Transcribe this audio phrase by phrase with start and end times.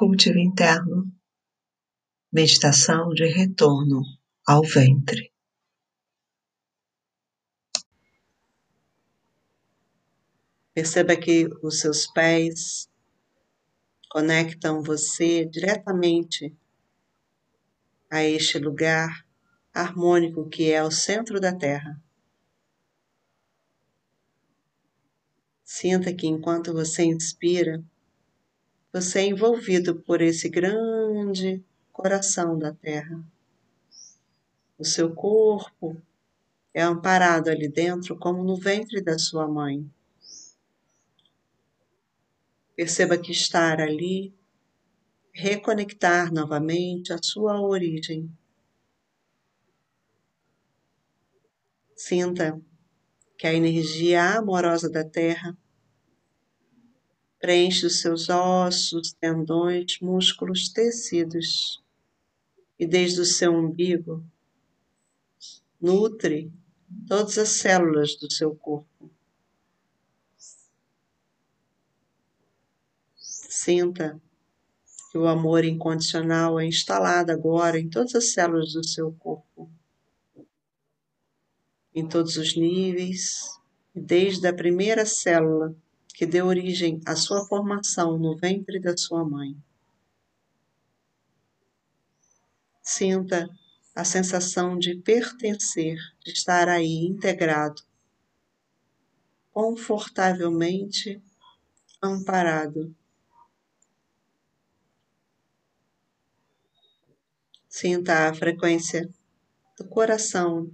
[0.00, 1.12] Cultivo interno.
[2.32, 4.00] Meditação de retorno
[4.46, 5.30] ao ventre.
[10.72, 12.88] Perceba que os seus pés
[14.08, 16.56] conectam você diretamente
[18.08, 19.26] a este lugar
[19.74, 22.02] harmônico que é o centro da Terra.
[25.62, 27.84] Sinta que enquanto você inspira,
[28.92, 33.22] você é envolvido por esse grande coração da Terra.
[34.76, 36.00] O seu corpo
[36.74, 39.88] é amparado ali dentro como no ventre da sua mãe.
[42.74, 44.34] Perceba que estar ali,
[45.32, 48.30] reconectar novamente a sua origem.
[51.94, 52.60] Sinta
[53.36, 55.56] que a energia amorosa da Terra
[57.40, 61.82] preenche os seus ossos, tendões, músculos, tecidos
[62.78, 64.22] e desde o seu umbigo
[65.80, 66.52] nutre
[67.08, 69.10] todas as células do seu corpo.
[73.16, 74.20] Sinta
[75.10, 79.70] que o amor incondicional é instalado agora em todas as células do seu corpo,
[81.94, 83.58] em todos os níveis,
[83.94, 85.74] desde a primeira célula
[86.20, 89.56] que deu origem à sua formação no ventre da sua mãe.
[92.82, 93.48] Sinta
[93.94, 97.82] a sensação de pertencer, de estar aí integrado,
[99.50, 101.22] confortavelmente
[102.02, 102.94] amparado.
[107.66, 109.08] Sinta a frequência
[109.78, 110.70] do coração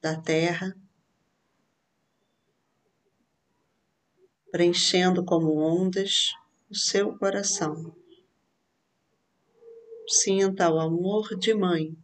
[0.00, 0.74] da terra
[4.54, 6.32] preenchendo como ondas
[6.70, 7.92] o seu coração.
[10.08, 11.98] Sinta o amor de mãe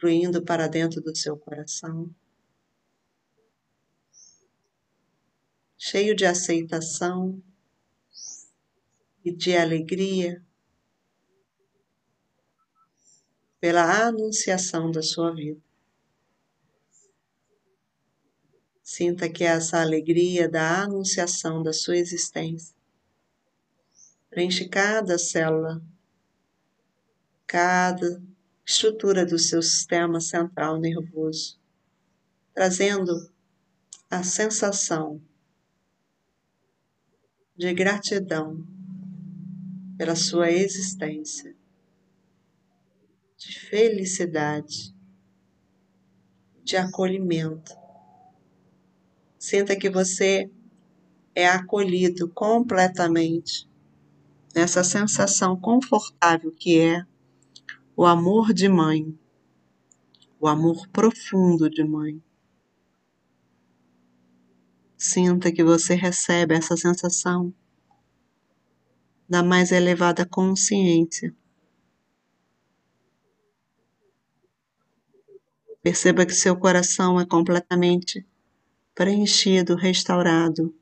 [0.00, 2.12] fluindo para dentro do seu coração,
[5.78, 7.40] cheio de aceitação
[9.24, 10.44] e de alegria
[13.60, 15.71] pela anunciação da sua vida.
[18.94, 22.76] Sinta que essa alegria da anunciação da sua existência.
[24.28, 25.82] Preenche cada célula,
[27.46, 28.22] cada
[28.66, 31.58] estrutura do seu sistema central nervoso,
[32.52, 33.32] trazendo
[34.10, 35.22] a sensação
[37.56, 38.62] de gratidão
[39.96, 41.56] pela sua existência,
[43.38, 44.94] de felicidade,
[46.62, 47.80] de acolhimento
[49.42, 50.48] Sinta que você
[51.34, 53.68] é acolhido completamente
[54.54, 57.04] nessa sensação confortável que é
[57.96, 59.18] o amor de mãe,
[60.38, 62.22] o amor profundo de mãe.
[64.96, 67.52] Sinta que você recebe essa sensação
[69.28, 71.34] da mais elevada consciência.
[75.82, 78.24] Perceba que seu coração é completamente
[78.94, 80.74] preenchido, restaurado,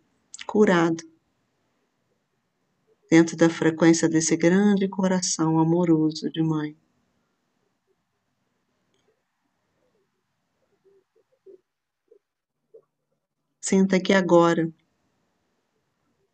[0.47, 1.05] curado,
[3.11, 6.77] dentro da frequência desse grande coração amoroso de mãe.
[13.61, 14.73] Sinta que agora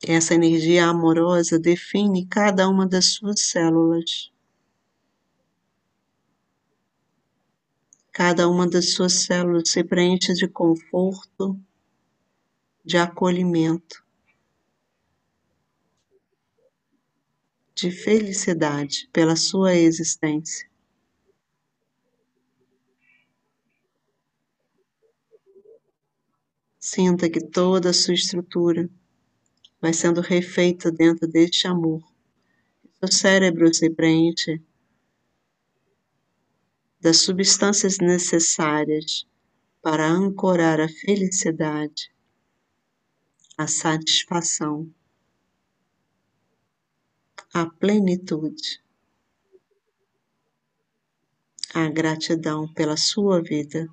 [0.03, 4.31] essa energia amorosa define cada uma das suas células.
[8.12, 11.59] Cada uma das suas células se preenche de conforto,
[12.86, 14.06] de acolhimento,
[17.74, 20.70] de felicidade pela sua existência.
[26.78, 28.88] Sinta que toda a sua estrutura
[29.80, 32.00] vai sendo refeita dentro deste amor.
[33.00, 34.62] Seu cérebro se preenche
[37.00, 39.27] das substâncias necessárias
[39.83, 42.15] para ancorar a felicidade
[43.58, 44.92] a satisfação,
[47.54, 48.84] a plenitude,
[51.72, 53.88] a gratidão pela sua vida.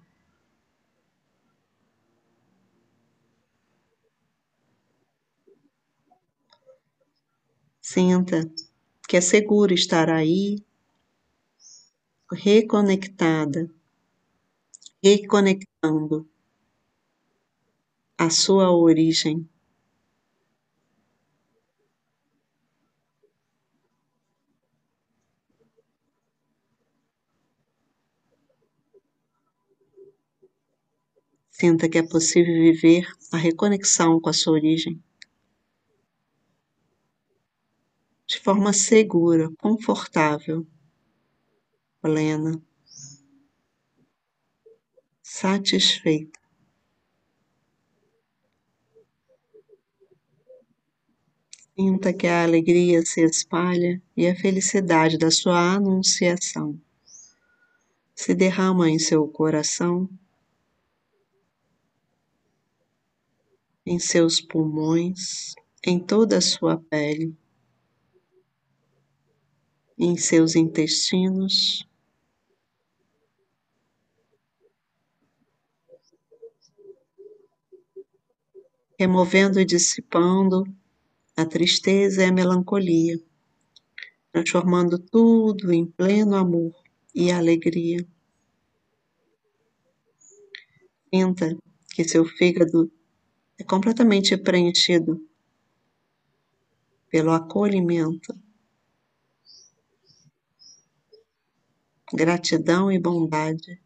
[7.80, 8.52] Sinta
[9.08, 10.58] que é seguro estar aí,
[12.30, 13.70] reconectada,
[15.02, 16.30] reconectando
[18.18, 19.50] a sua origem
[31.64, 35.02] Sinta que é possível viver a reconexão com a sua origem
[38.28, 40.68] de forma segura, confortável,
[42.02, 42.62] plena,
[45.22, 46.38] satisfeita.
[51.80, 56.78] Sinta que a alegria se espalha e a felicidade da sua anunciação
[58.14, 60.10] se derrama em seu coração,
[63.86, 65.54] em seus pulmões,
[65.86, 67.36] em toda a sua pele,
[69.98, 71.88] em seus intestinos.
[78.98, 80.64] Removendo e dissipando
[81.36, 83.20] a tristeza e a melancolia,
[84.32, 86.74] transformando tudo em pleno amor
[87.14, 88.08] e alegria.
[91.14, 91.58] Sinta
[91.94, 92.90] que seu fígado
[93.64, 95.26] é completamente preenchido
[97.10, 98.38] pelo acolhimento,
[102.14, 103.82] gratidão e bondade.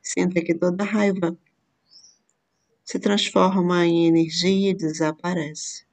[0.00, 1.36] Sinta que toda raiva
[2.84, 5.84] se transforma em energia e desaparece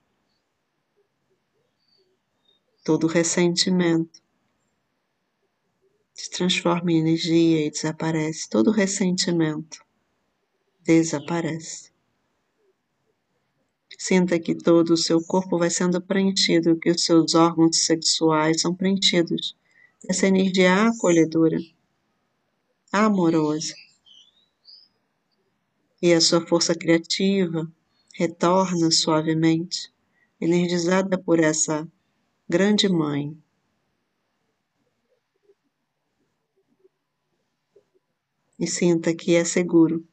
[2.84, 4.22] todo ressentimento
[6.14, 8.50] se transforma em energia e desaparece.
[8.50, 9.80] Todo ressentimento
[10.82, 11.93] desaparece.
[13.98, 18.76] Sinta que todo o seu corpo vai sendo preenchido, que os seus órgãos sexuais são
[18.76, 19.56] preenchidos
[20.04, 21.58] dessa energia acolhedora,
[22.92, 23.74] amorosa.
[26.02, 27.72] E a sua força criativa
[28.14, 29.92] retorna suavemente,
[30.40, 31.88] energizada por essa
[32.50, 33.38] Grande Mãe
[38.60, 40.08] e sinta que é seguro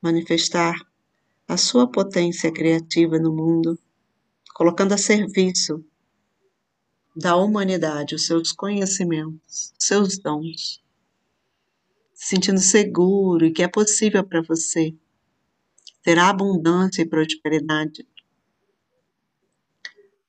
[0.00, 0.74] manifestar
[1.50, 3.76] a sua potência criativa no mundo,
[4.54, 5.84] colocando a serviço
[7.16, 10.80] da humanidade os seus conhecimentos, seus dons,
[12.14, 14.94] sentindo seguro e que é possível para você
[16.04, 18.06] ter abundância e prosperidade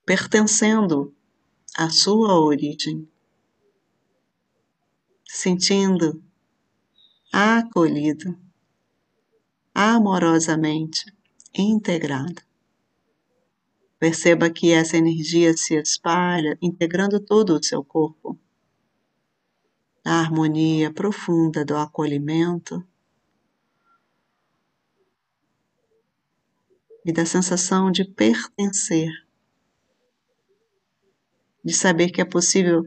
[0.03, 1.15] pertencendo
[1.77, 3.07] à sua origem,
[5.27, 6.19] sentindo
[7.31, 8.35] acolhido,
[9.73, 11.05] amorosamente
[11.53, 12.41] integrado.
[13.99, 18.37] Perceba que essa energia se espalha, integrando todo o seu corpo.
[20.03, 22.83] A harmonia profunda do acolhimento
[27.05, 29.11] e da sensação de pertencer
[31.63, 32.83] de saber que é possível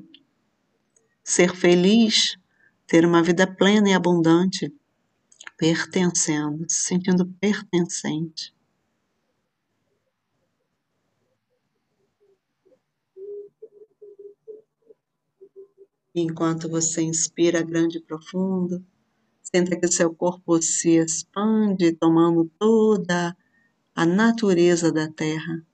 [1.23, 2.37] ser feliz,
[2.87, 4.73] ter uma vida plena e abundante,
[5.57, 8.55] pertencendo, se sentindo pertencente.
[16.15, 18.85] Enquanto você inspira grande e profundo,
[19.43, 23.37] senta que seu corpo se expande, tomando toda
[23.95, 25.65] a natureza da Terra.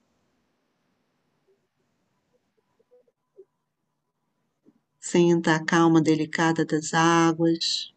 [4.98, 7.92] Sinta a calma delicada das águas,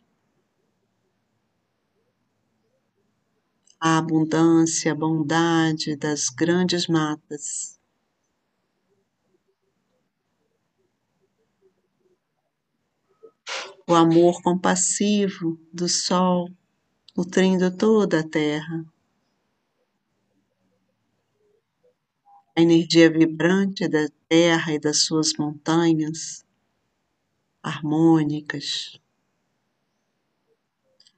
[3.85, 7.77] a abundância, a bondade das grandes matas.
[13.85, 16.49] O amor compassivo do sol
[17.13, 18.85] nutrindo toda a terra.
[22.55, 26.45] A energia vibrante da terra e das suas montanhas
[27.61, 28.97] harmônicas,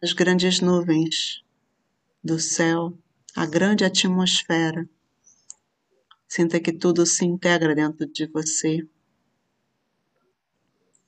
[0.02, 1.45] as grandes nuvens
[2.26, 2.98] do céu,
[3.36, 4.90] a grande atmosfera.
[6.28, 8.80] Sinta que tudo se integra dentro de você.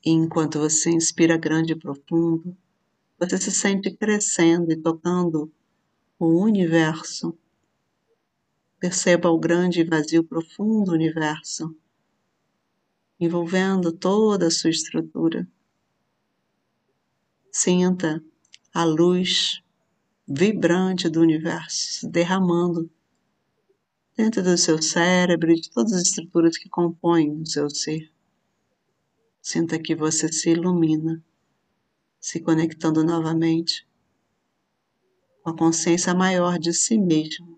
[0.04, 2.56] E enquanto você inspira grande e profundo,
[3.18, 5.52] você se sente crescendo e tocando
[6.20, 7.36] o universo.
[8.78, 11.76] Perceba o grande e vazio profundo universo
[13.18, 15.44] envolvendo toda a sua estrutura.
[17.50, 18.22] Sinta
[18.72, 19.60] a luz
[20.28, 22.90] vibrante do universo se derramando
[24.14, 28.12] dentro do seu cérebro e de todas as estruturas que compõem o seu ser.
[29.40, 31.24] Sinta que você se ilumina,
[32.20, 33.88] se conectando novamente
[35.42, 37.57] com a consciência maior de si mesmo